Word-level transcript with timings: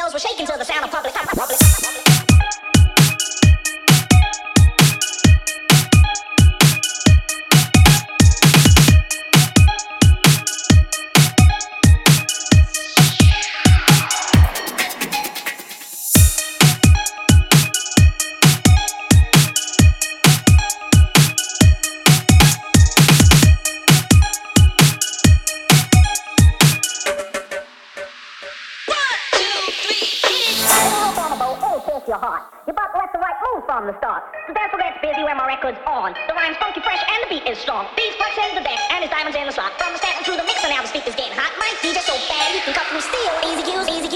studios 0.00 0.14
were 0.14 0.28
shaking 0.28 0.46
to 0.46 0.56
the 0.56 0.64
sound 0.64 0.84
of 0.84 0.90
public. 0.90 1.12
public. 1.12 1.58
Oh, 1.60 2.09
your 32.10 32.18
heart. 32.18 32.42
You 32.66 32.74
about 32.74 32.90
to 32.90 32.98
let 32.98 33.14
the 33.14 33.22
right 33.22 33.38
move 33.38 33.62
from 33.70 33.86
the 33.86 33.94
start. 34.02 34.26
So 34.42 34.50
dance 34.50 34.74
gets 34.74 34.98
busy 34.98 35.22
when 35.22 35.38
my 35.38 35.46
record's 35.46 35.78
on. 35.86 36.10
The 36.26 36.34
rhyme's 36.34 36.58
funky, 36.58 36.82
fresh, 36.82 36.98
and 36.98 37.18
the 37.22 37.28
beat 37.30 37.46
is 37.46 37.62
strong. 37.62 37.86
These 37.94 38.10
Beats 38.10 38.18
flexing 38.18 38.58
the 38.58 38.66
deck, 38.66 38.82
and 38.90 39.06
his 39.06 39.14
diamonds 39.14 39.38
in 39.38 39.46
the 39.46 39.54
slot. 39.54 39.78
From 39.78 39.94
the 39.94 40.02
stamping 40.02 40.26
through 40.26 40.42
the 40.42 40.46
mixer, 40.50 40.66
now 40.66 40.82
the 40.82 40.90
speaker's 40.90 41.14
getting 41.14 41.38
hot. 41.38 41.54
My 41.62 41.70
DJ 41.78 42.02
so 42.02 42.18
bad, 42.26 42.50
he 42.50 42.66
can 42.66 42.74
cut 42.74 42.90
through 42.90 43.06
steel. 43.06 43.32
Easy 43.46 43.62
cues, 43.62 43.86
easy 43.86 44.09